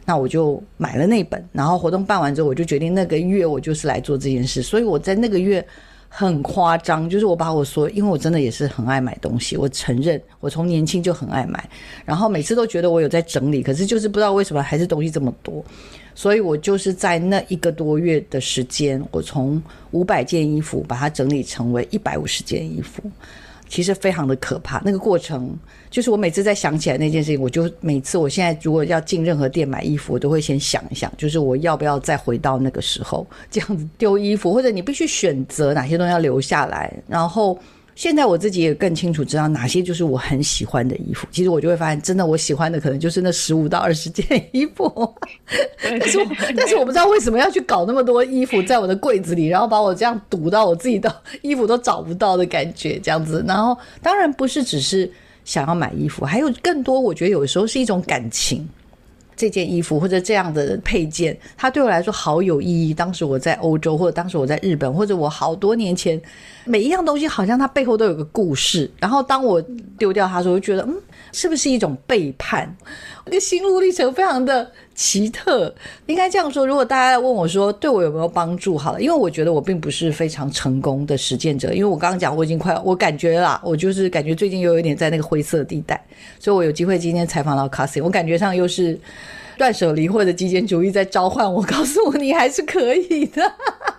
[0.03, 1.47] 那我就买了那本。
[1.53, 4.61] 然后活动办完之后，我就决定那个月我就是来做这件事。
[4.63, 5.65] 所以我在那个月。
[6.17, 11.69] 很夸张，就是我把我说，因为我真的也是很爱买东西，我承认我从年轻就很爱买，
[12.05, 15.61] 然后每次都觉得我有在整理，可是就是不知道为什么还是东西这么多，
[16.13, 23.03] 所以我就是在那一个多月的时间，我从五百件衣服把它整理成为一百五十件衣服。
[23.67, 25.57] 其实非常的可怕，那个过程
[25.89, 37.57] 就是我每次在想起来那件事情，我就每次我现在如果要进任何店买衣服，我都会先想一想，就是我要不要再回到那个时候这样子丢衣服，或者你必须选择哪些东西要留下来，然后。
[37.95, 41.25] 现在我自己也更清楚知道哪些就是我很喜欢的衣服。
[41.31, 45.15] 其实我就会发现，真的我喜欢的可能就是那十五到二十件衣服。
[45.81, 46.19] 但 是，
[46.55, 53.43] 但是我不知道为什么要去搞那么多衣服在我的柜子里，然后把我这样堵到我自己的衣服都找不到的感觉，这样子。
[53.47, 55.09] 然后，当然不是只是
[55.45, 56.99] 想要买衣服，还有更多。
[56.99, 58.67] 我觉得有时候是一种感情。
[59.35, 62.93] 这件衣服或者这样的配件，它对我来说好有意义。
[62.93, 66.19] 当时我在欧洲，或者当时我在日本，或者我好多年前，
[66.63, 68.89] 每一样东西好像它背后都有个故事。
[68.99, 69.61] 然后当我
[69.97, 70.95] 丢掉它的时候，就觉得嗯，
[71.31, 72.75] 是不是一种背叛？
[73.25, 75.73] 那个心路历程非常的奇特。
[76.05, 86.01] 应该这样说，如果大家问我说对我有没有帮助，好了，因为我觉得我并不是非常成功的实践者，因为我刚刚讲我已经快，我感觉啦，我就是感觉最近又有点在那个灰色地带，
[86.39, 88.99] 所以我有机会今天采访到卡西我感觉上又是。
[89.57, 93.41] 断舍离或者极简主义在召唤我，告诉我你还是可以的。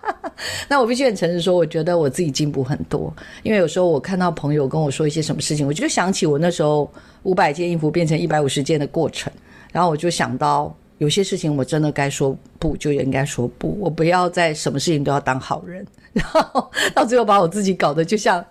[0.69, 3.13] 那我必须很诚实说，我觉得我自己进步很多。
[3.43, 6.89] 因为有时候我看到朋友跟我说一些什么事情，我就想起我那时候
[7.23, 9.31] 五百件衣服变成一百五十件的过程，
[9.71, 18.43] 然后我就想到有些事情我真的该说不就应该说不，我不要在什么事情都要当好人， 然后到最后把我自己搞得就像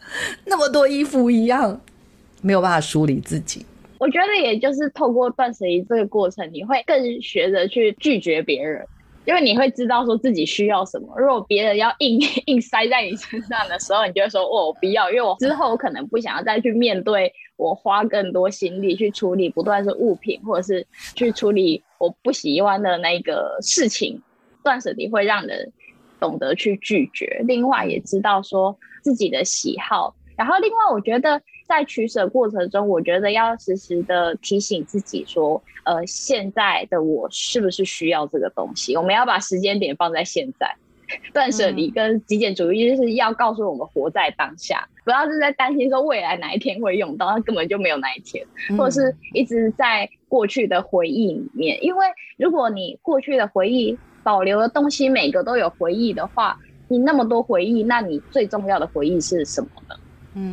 [0.44, 1.80] 那么多衣服一样，
[2.42, 3.64] 没有办法梳理自己。
[3.98, 8.86] 我觉得，也就是透过断舍离这个过程，你会更学着去拒绝别人，
[9.24, 11.08] 因为你会知道说自己需要什么。
[11.18, 24.20] 如果别人要硬 硬塞在你身上的时候，你就会说：“哦，我不要。”因为我之后可能不想要再去面对，我花更多心力去处理不断是物品，或者是去处理我不喜欢的那个事情。
[24.62, 25.72] 断舍离会让人
[26.20, 30.14] 懂得去拒绝，另外也知道说自己的喜好。
[30.36, 31.40] 然后，另外我觉得。
[31.66, 38.96] 在取舍过程中，我觉得要时时的提醒自己说，呃，现在的我是不是需要这个东西？
[38.96, 40.74] 我们要把时间点放在现在。
[41.32, 48.44] 断舍离跟极简主义就是要告诉我们活在当下，不要是在担心说未来哪一天会用到，那根本就没有那一天，
[48.76, 51.78] 或者是一直在过去的回忆里面。
[51.84, 59.94] 因为如果你过去的回忆保留的东西每个都有回忆的话，你那么多回忆，那你最重要的回忆是什么呢？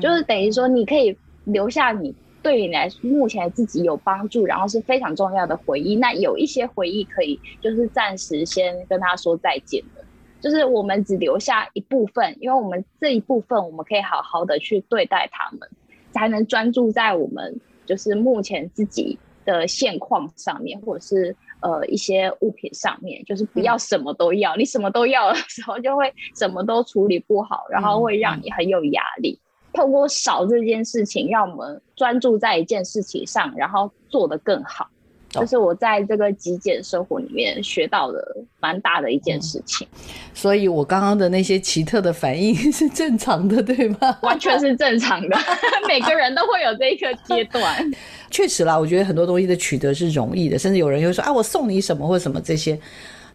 [0.02, 5.96] 就是等于说，你可以留下你对你来目前自己有帮助，然后是非常重要的回忆。
[5.96, 10.04] 那有一些回忆可以就是暂时先跟他说再见的，
[10.42, 15.68] 就是我们只留下一部分，因为我们这一部分我们可以好好的去对待他们，
[16.12, 24.56] 才能专注在我们就是目前自己的现况上面，或者是呃一些物品上面，就是不要什么都要。
[24.56, 29.40] 你什么都要的时候，就会什么都处理不好，然后会让你很有压力。
[29.74, 34.88] 透过少这件事情，让我们专注在一件事情上，然后做得更好。
[35.36, 39.88] 这是我在这个极简生活里面学到的蛮大的一件事情。
[40.32, 44.16] 所以我刚刚的那些奇特的反应是正常的，对吗？
[44.22, 45.36] 完全是正常的，
[45.90, 47.92] 每个人都会有这一个阶段。
[48.30, 52.80] 确实啦，我觉得很多东西的取得是容易的，甚至有人又说啊，我送你什么或什么这些，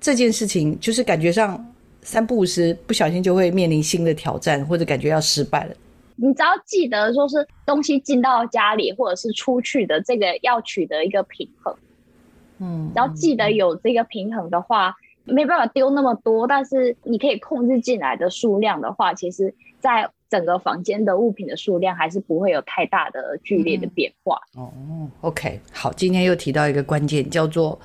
[0.01, 5.74] 这件事情就是感觉上三不五时不小心就会面临新的挑战，或者感觉要失败了。
[6.20, 11.72] 你只要记得，说是东西进到家里或者是出去的，这个要取得一个平衡。
[12.59, 24.40] 嗯，只要记得有这个平衡的话，没办法丢那么多，但是你可以控制进来的数量的话，其实在整个房间的物品的数量还是不会有太大的剧烈的变化。
[24.57, 24.72] 哦
[25.20, 27.78] ，OK，好，今天又提到一个关键，叫做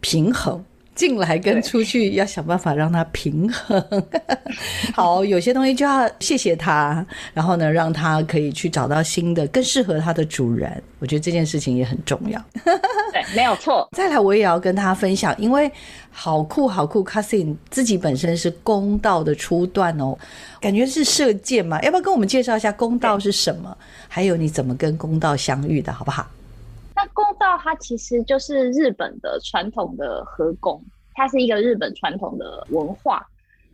[0.00, 0.64] 平衡。
[0.94, 4.04] 进来跟出去要想办法让它平衡。
[4.94, 10.82] 好，有些东西就要谢谢它，然后呢，让它可以去找到新的、更适合它的主人。
[11.00, 12.42] 我觉得这件事情也很重要。
[13.12, 13.88] 对，没有错。
[13.96, 15.70] 再来，我也要跟他分享，因为
[16.10, 20.16] 好酷好酷 c a s i n 自己本身是公道的初段哦，
[20.60, 21.80] 感觉是射箭嘛。
[21.82, 23.76] 要不要跟我们介绍一下公道是什么？
[24.08, 26.26] 还有你怎么跟公道相遇的，好不好？
[26.96, 30.82] 那公道它其实就是日本的传统的和宫，
[31.14, 33.26] 它是一个日本传统的文化。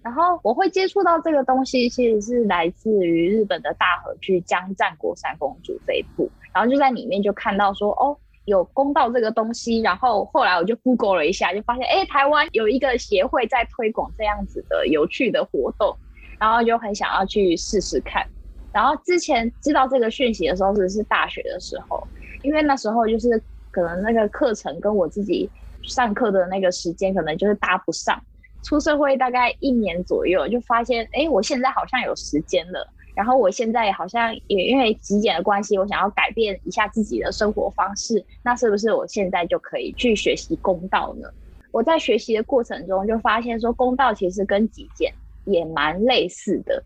[0.03, 9.81] 然后我会接触到这个东西，其实是来自于日本的大和剧《江战国三公主》这一部，然后就在里面就看到说哦，有公道这个东西。
[9.81, 15.95] 然后后来我就 Google 了一下，就发现哎，台湾有一个协会在推广这样子的有趣的活动。
[16.39, 18.27] 然后就很想要去试试看。
[18.73, 22.03] 然后之前知道这个讯息的时候是是大学的时候，
[22.43, 25.51] 因为那时候就是可能那个课程跟我自己
[25.83, 28.21] 上课的那个时间可能就是搭不上。
[28.63, 32.87] 出社会大概一年左右，就发现哎，我现在好像有时间了。
[33.15, 38.25] 然后我现在好像也因为极简的关系，我想要改变一下自己的生活方式。
[38.43, 41.29] 那是不是我现在就可以去学习公道呢？
[41.73, 45.13] 我在学习的过程中就发现说，公道其实跟极简
[45.45, 46.85] 也蛮类似的。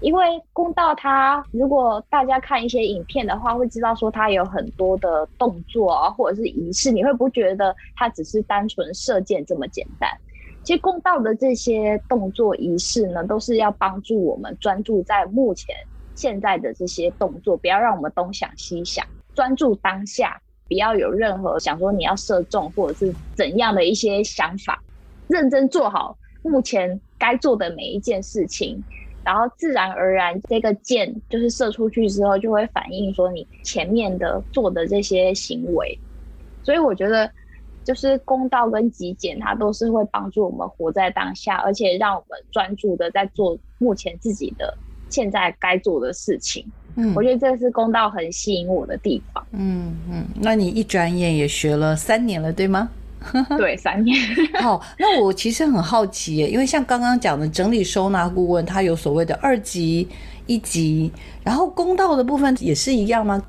[0.00, 10.10] 因为公道它，如果大家看一些影片的话，会知道说它有很多的动作啊，或者是仪式，你会不觉得它只是单纯射箭这么简单？
[10.62, 15.74] 其实公道的这些动作仪式呢，都是要帮助我们专注在目前
[16.14, 19.04] 现在的这些动作，不要让我们东想西想，
[19.34, 24.82] 专注当下，不要有任何想说你要射中或者是怎样的一些想法，
[25.28, 28.84] 认真做好目前该做的每一件事情。
[29.26, 35.98] 然后自然而然，这个箭就是射出去之后，就会反映说你前面的做的这些行为。
[36.62, 37.28] 所以我觉得，
[37.82, 44.72] 就是公道跟极简，它都是会帮助我们活在当下，而且让我们专注的在做目前自己的
[45.10, 46.64] 现在该做的事情。
[46.94, 49.44] 嗯，我觉得这是公道很吸引我的地方。
[49.50, 52.90] 嗯嗯，那你一转眼也学了三年了，对吗？
[53.56, 54.16] 对，三年。
[54.60, 60.08] 好，那我其实很好奇耶，因为像刚刚讲的整理收纳顾问，他有所谓的二级、
[60.46, 61.12] 一级，
[61.44, 63.42] 然后公道的部分也是一样吗？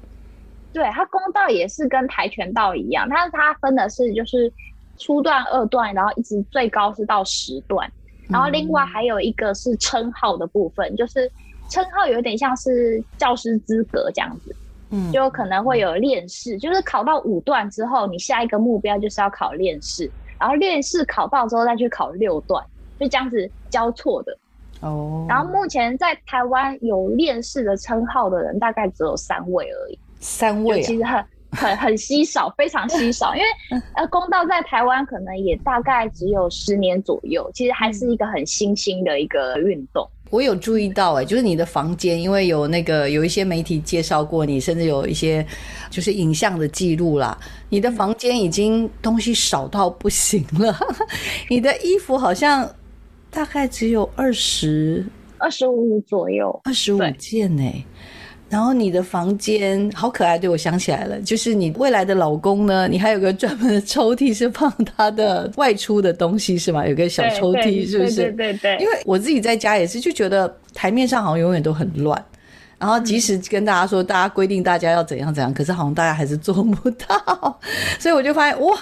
[0.73, 4.51] 对，他公道也是跟跆拳道一样，但是它分的是就是
[4.97, 7.91] 初段、二段，然后一直最高是到十段，
[8.29, 11.31] 然后另外还有一个是称号的部分，就是
[11.69, 14.55] 称号有点像是教师资格这样子。
[14.89, 22.63] 嗯，就可能会有练试，就是考到五段之后，你下一个目标就是要考练试，然后练试考到之后再去考六段，
[22.99, 24.37] 就这样子交错的。
[24.81, 25.25] 哦。
[25.27, 29.99] 然后目前在台湾有练试的称号的人，大概只有三位而已。
[30.19, 33.33] 三位，其实很很很稀少，非常稀少。
[33.37, 33.47] 因为
[33.95, 40.07] 呃，公道在台湾可能也大概只有十年左右，其实还是一个很新兴的一个运动。
[40.29, 45.45] 我有注意到，哎，就是你的房间，因为有那个有一些媒体介绍过你，甚至有一些
[45.89, 47.37] 就是影像的记录啦。
[47.69, 50.77] 你的房间已经东西少到不行了，
[51.49, 52.69] 你的衣服好像
[53.29, 55.05] 大概只有二十
[55.37, 57.85] 二十五左右，二十五件呢。
[58.49, 66.87] 然后你的房间好可爱，对我想起来了，就是你未来的老公呢，你还有个专门的抽屉是放他的外出的东西是吗？
[66.87, 68.15] 有个小抽屉是不是？
[68.15, 68.77] 对对对。
[68.79, 72.25] 因为我自己在家也是，就觉得台面上好像永远都很乱，
[72.79, 77.59] 然后即使跟大家说，大家规定大家要怎样怎样，可是好像大家还是做不到，
[77.99, 78.73] 所以我就发现哇，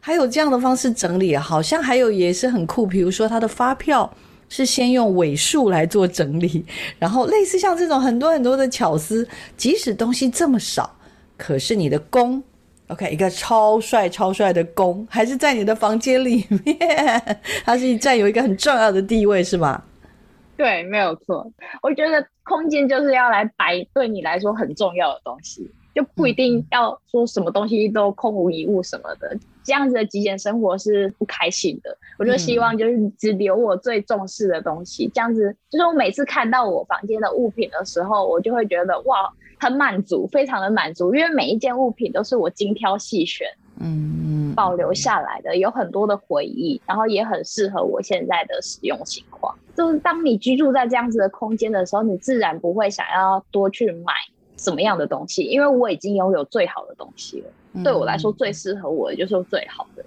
[0.00, 4.12] 还有这样的方式整理，好像还有也是很酷，比如说他的发票。
[4.56, 6.64] 是先用尾数来做整理，
[6.96, 10.88] 然后类似像这种很多很多的巧思，即使东西这么少，
[11.36, 12.40] 可是你的工
[12.86, 16.78] ，OK，一个超帅超帅的弓，还是在你的房间里面，
[17.66, 19.82] 它是占有一个很重要的地位，是吗？
[20.56, 21.44] 对，没有错。
[21.82, 25.68] 我觉得空间就是要来摆对你来说很重要的东西。
[25.92, 31.96] 就不一定要说什么东西都空无一物什么的，这样子的极简生活是不开心的。
[32.18, 43.48] 我就希望就是只留我最重视的东西，这样子就是我每次看到我房间的物品的时候，我就会觉得哇，很满足，非常的满足，因为每一件物品都是我精挑细选，
[43.80, 49.52] 嗯，保留下来的，有很多的回忆，然后也很适合我现在的使用情况。
[49.74, 54.12] 就是当你居住在这样子的空间的时候，你自然不会想要多去买。
[54.56, 55.42] 什么样的东西？
[55.42, 60.04] 因为我已经拥有最好的东西了，对我来说最适合我的就是最好的。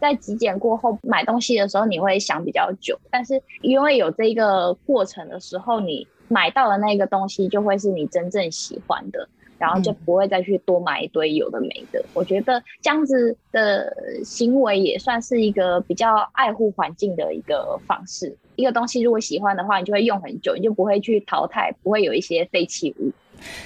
[0.00, 12.00] 在极简过后买东西的时候，你会想比较久，但是因为有这个过程的时候，你买到的那个东西就会是你真正喜欢的，然后就不会再去多买一堆有的没的。
[12.14, 13.92] 我觉得这样子的
[14.24, 18.36] 行为也算是一个比较爱护环境的一个方式。
[18.54, 23.10] 一个东西如果喜欢的话，你就会用很久，你就不会去淘汰，不会有一些废弃物。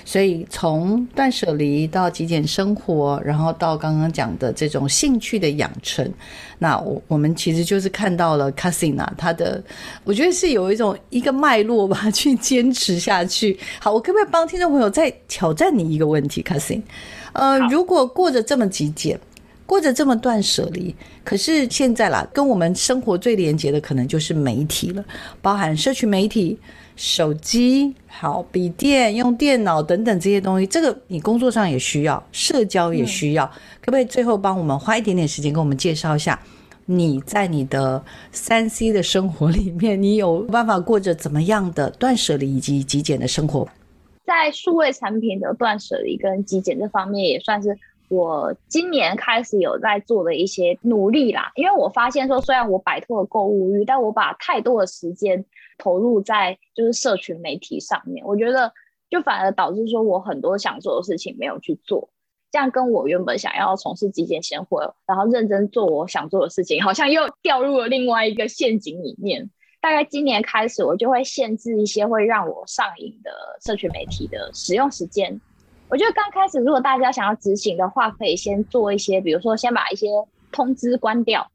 [0.05, 6.09] 所以从断舍离到极简生活，然后到刚刚讲的这种兴趣的养成，
[6.59, 9.63] 那我我们其实就是看到了 Cassina，他的
[10.05, 13.59] 我觉得是有一种一个脉络吧，去坚持下去。
[13.81, 16.83] 好，我可不可以帮听众朋友再挑战你一个问题，Casin？
[17.33, 19.19] 呃，如果过着这么极简，
[19.67, 20.95] 过着这么断舍离，
[21.25, 25.05] 可是现在啦，跟我们生活最连接的可能就是媒体了，
[25.41, 26.59] 包含社区媒体。
[26.95, 33.47] 手机好，笔电用电脑等等这些东西，这个你工作上也需要，社交也需要，
[33.81, 36.39] 可不可以最后帮我们花一点点时间跟我们介绍一下
[36.85, 38.01] 你在你的
[38.31, 43.67] 三 C 的生活里面，你有办法过着怎么样的断舍离以及极简的生活？
[44.27, 47.77] 在数位产品的断舍离跟极简这方面，也算是
[48.13, 51.51] 我今年开始有在做的一些努力啦。
[51.55, 55.43] 因为我发现说，虽然我摆脱了购物欲，但我把太多的时间
[55.79, 58.71] 投入在就是社群媒体上面，我觉得
[59.09, 62.11] 就反而导致说我很多想做的事情没有去做。
[62.51, 69.49] 这样跟我原本想要从事极简生活，然后认真做我想做的事情，好像又掉入了另外一个陷阱里面。
[69.81, 73.31] 大概今年开始，我就会限制一些会让我上瘾的
[73.65, 75.41] 社群媒体的使用时间。
[75.93, 80.09] 我觉得刚开始，如果大家想要执行的话，可以先做一些，比如说先把一些
[80.51, 81.47] 通知关掉，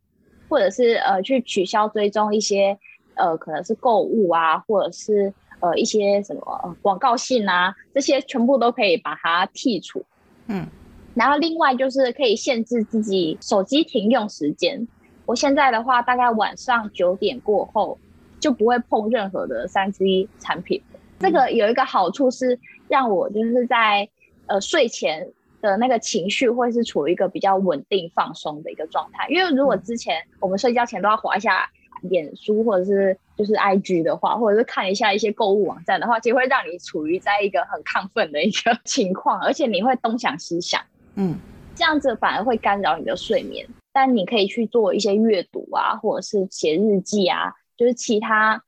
[0.47, 2.77] 或者是呃去取消追踪一些
[3.15, 10.05] 呃可能是购物啊，或者是呃一些什么广告信啊，这些全部都可以把它剔除。
[10.45, 10.67] 嗯，
[11.15, 14.87] 然后另外就是可以限制自己手机停用时间。
[15.25, 17.97] 我现在的话，大概晚上九点过后。
[18.39, 20.79] 就不会碰任何的三 C 产品。
[21.17, 24.07] 这个有一个好处是，让我就是在
[24.47, 25.27] 呃睡前
[25.61, 29.27] 的那个情绪会是处于一个比较稳定放松的一个状态。
[29.29, 31.69] 因为如果之前我们睡觉前都要划一下
[32.01, 40.81] 脸书或者是就是 IG 的话，或者是看一下一些购物网站的话，其实会让你处于在一个很亢奋的一个 情况，而且你会东想西想，
[41.15, 41.35] 嗯，
[41.75, 43.67] 这样子反而会干扰你的睡眠。
[43.91, 47.51] 但你可以去做一些阅读啊，或者是写日记啊。
[47.75, 48.63] 就是其他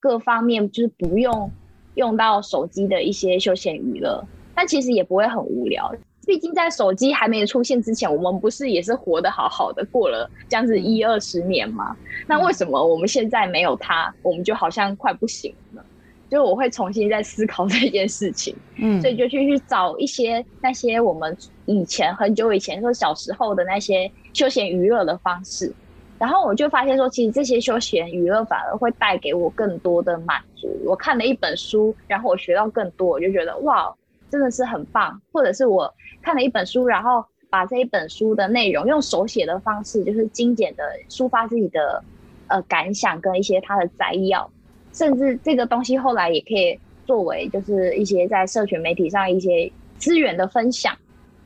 [0.00, 1.50] 各方面，就是不用
[1.94, 4.22] 用到手机的一些休闲娱乐，
[4.54, 5.94] 但其实也不会很无聊。
[6.26, 11.94] 毕竟在手机还没出现之前，我们不是也是活得好好的，过了这样子一二十年吗？
[12.26, 15.84] 那为什么我们现在没有它，我们就好像快不行了？
[16.30, 21.36] 就我会重新再思考 这件事情，嗯，所以就去去找一些那些我们
[21.66, 25.70] 以前很久以前说小时候的那些休闲娱乐的方式。
[26.18, 30.68] 然后我就发现说，其实这些休闲娱乐反而会带给我更多的满足。
[30.86, 33.94] 我看了一本书，然后我学到更多，我就觉得哇，
[34.34, 35.20] 真的是很棒。
[35.32, 42.02] 或者是我看了一本书，然后把这一本书的内容用手写的方式，就是精简的抒发自己的
[42.48, 44.50] 呃感想跟一些它的摘要，
[44.92, 46.76] 甚至这个东西后来也可以
[47.06, 50.96] 作为就是一些在社群媒体上一些资源的分享。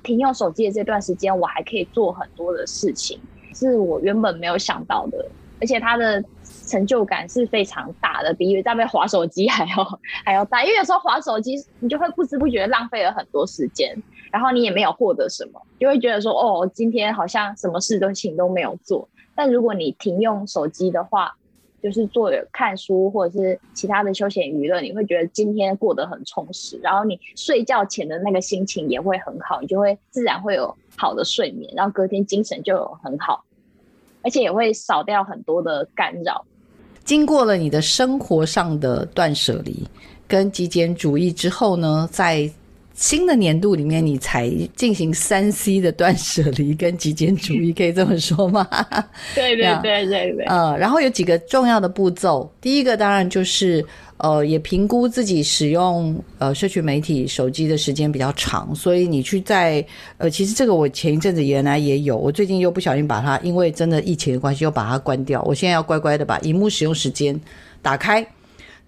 [0.03, 3.20] 停用手机的这段时间，我还可以做很多的事情。
[3.53, 5.26] 是我原本没有想到的，
[5.61, 6.24] 而且它的
[6.68, 10.62] 成就感是非常大的，比在被划手机还要 还要大。
[10.62, 13.96] 因为有时候划手机，你就会不知不觉浪费了很多时间，
[14.30, 19.08] 然后你也没有获得什么，就会觉得说，哦，今天好像什么事都情都没有做。
[19.34, 21.34] 但如果你停用手机的话，
[21.80, 33.44] 就是做看书或者是其他的休闲娱乐，你会觉得今天过得很充实，然后你睡觉前的那个心情也会很好，你就会自然会有好的睡眠，然后隔天精神就有很好。
[34.20, 36.44] 而且也会少掉很多的干扰。
[37.09, 39.82] 经过了你的生活上的断舍离
[40.26, 42.50] 跟极简主义之后呢，在
[42.99, 48.66] 新的年度里面，你才进行三 C 的断舍离跟极简主义，可以这么说吗？
[49.36, 50.44] 对对对对对。
[50.46, 53.84] 呃，然后有几个重要的步骤，第一个当然就是。
[54.20, 59.86] 呃，也评估自己使用呃社群媒体手机的时间比较长，所以你去在
[60.16, 65.40] 呃，其实这个我前一阵子原来也有，我最近又不小心把它，因为真的疫情的关系又把它关掉。
[65.42, 67.40] 我现在要乖乖的把荧幕使用时间
[67.80, 68.26] 打开，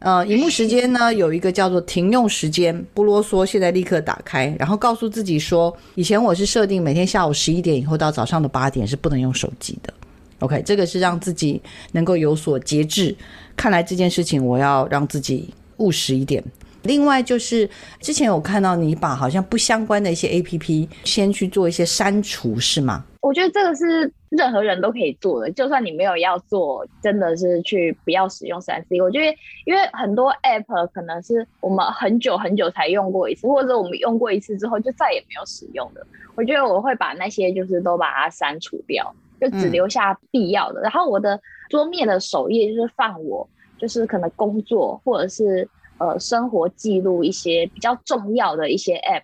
[0.01, 9.93] 呃，荧幕时间呢有一个叫做停用时间，不啰嗦，现在立刻打开，然后告诉自己说，以前我是设定每天下午十一点以后到早上的八点是不能用手机的。
[10.39, 11.61] OK，这个是让自己
[11.93, 13.15] 能够有所节制。
[13.55, 16.43] 看来这件事情我要让自己务实一点。
[16.85, 17.69] 另外就是
[18.01, 23.05] 之前我看到你把好像不相关的一些 APP 先去做一些删除，是吗？
[23.21, 29.01] 我觉得这个是任何人都可以做的，就算你没有要做，真的是去不要使用三 C。
[29.01, 29.27] 我觉得
[29.65, 36.07] 因为很多 App 可能是我们很久很久才用过一次，或者我们用过一次之后就再也没有使用的。
[36.35, 39.15] 我觉得我会把那些就是都把它删除掉。
[39.41, 41.41] 就只留下必要的，然后我的
[41.71, 43.49] 桌面的首页就是放我
[43.79, 45.67] 就是可能工作或者是
[45.97, 49.23] 呃生活记录一些比较重要的一些 app，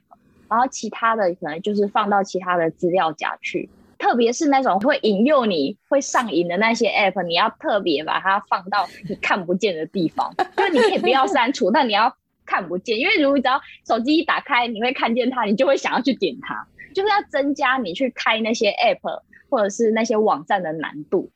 [0.48, 3.68] 然后其他的可能就是放到其他的资料夹去，
[3.98, 19.20] 特别是那种会引诱你会上瘾的那些 app，你要特别把它放到你看不见的地方， 就是你可以不要删除，但你要看不见，因为如果只要手机一打开你会看见它，你就会想要去点它，就是要增加你去开那些 app。
[19.48, 21.30] 或者是那些网站的难度，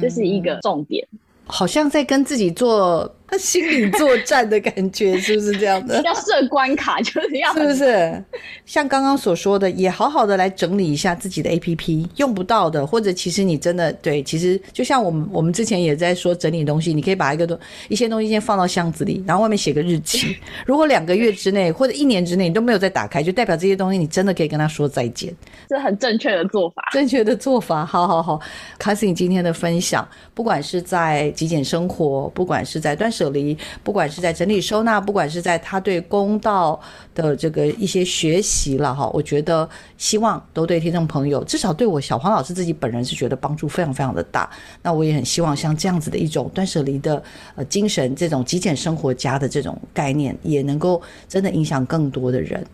[0.00, 1.08] 这是一个重点。
[1.46, 6.00] 好像在跟自己做心理作战的感觉，是不是这样的？
[6.04, 8.24] 要设关卡，就是要是不是？
[8.64, 20.36] 像刚刚所说的，也好好的来整理一下自己的 A P P 用不到的，或者其实你真的对，其实就像我们我们之前也在说整理东西，你可以把一个东一些东西先放到箱子里，然后外面写个日期。
[20.64, 25.34] 如果两个月之内或者一年之内你都没有再打开，就代表这些东西你真的可以跟他说再见。
[25.68, 27.84] 这很正确的做法，正确的做法。
[27.84, 28.40] 好好好，
[28.78, 36.80] 卡斯，你今天的分享，不管是在极简生活，不管是在断舍离，不管是在整理收纳，不管是在他对公道
[37.16, 44.48] 的这个一些学习了哈，我觉得希望都对听众朋友，至少对我小黄老师自己本人是觉得帮助非常非常的大。
[44.82, 47.20] 那我也很希望像这样子的一种断舍离的
[47.56, 52.64] 呃精神，这种极简生活家的这种概念，也能够真的影响更多的人。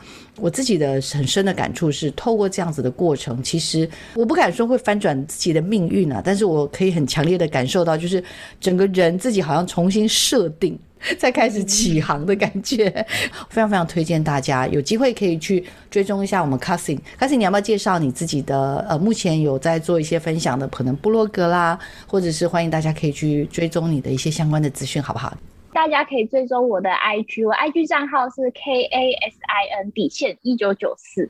[0.41, 8.23] 我自己的很深的感触是，透过这样子的过程，其实我不敢说会翻转自己的命运啊，但是我可以很强烈的感受到，就是
[8.59, 10.77] 整个人自己好像重新设定，
[11.19, 12.89] 再开始起航的感觉。
[13.51, 16.99] 非常非常推荐大家有机会可以去追踪一下我们 Cousin。
[17.19, 18.85] Cousin，你要不要介绍你自己的？
[18.89, 25.37] 呃，目前有在做一些分享的，可能部落格啦，或者是欢迎大家可以去追踪你的一些相关的资讯，好不好？
[25.73, 31.29] 大家可以追踪我的 IG，我 IG 账号是 K A S I N 底线一九九四。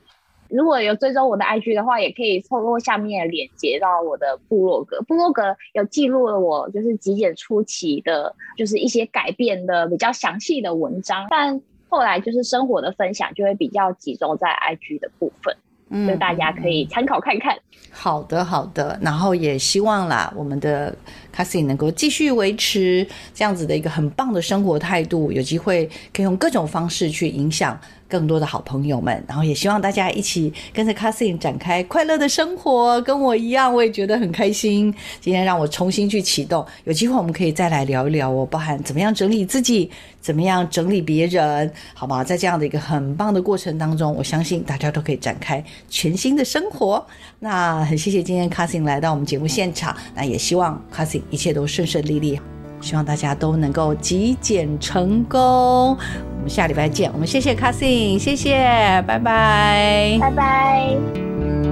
[0.52, 5.00] 如果有追踪我的 IG 的话，也可以透过下面的链接到我的部落格。
[5.02, 5.42] 部落格
[5.72, 11.26] 有记录了我就是极简初期的，就是一些改变的比较详细的文章。
[11.30, 17.56] 但后来就是生活的分享就会比较集中在 IG 的部分，就大家可以参考看看。
[17.90, 18.98] 好的，好的。
[19.02, 20.94] 然后也希望啦，我们的。
[21.32, 27.80] 卡西能够继续维持这样子的一个很棒的生活态度，有机会可以用各种方式去影响
[28.12, 34.94] 更多的好朋友们，然后也希望大家一起跟着卡西展开快乐的生活，跟我一样，我也觉得很开心。
[35.18, 39.90] 今天让我重新去启动，有机会我们可以再来聊一聊哦，包含怎么样整理自己，
[40.20, 42.22] 怎么样整理别人，好吗？
[42.22, 47.02] 在这样的一个很棒的过程当中，我相信大家都可以展开全新的生活。
[47.38, 51.22] 那很谢谢今天卡西来到我们节目现场，那也希望卡西。
[51.30, 52.38] 一切都顺顺利利，
[52.82, 55.40] 希望大家都能够极简成功。
[55.40, 58.58] 我们下礼拜见，我们谢谢卡 a 谢谢，
[59.06, 61.71] 拜拜，拜拜。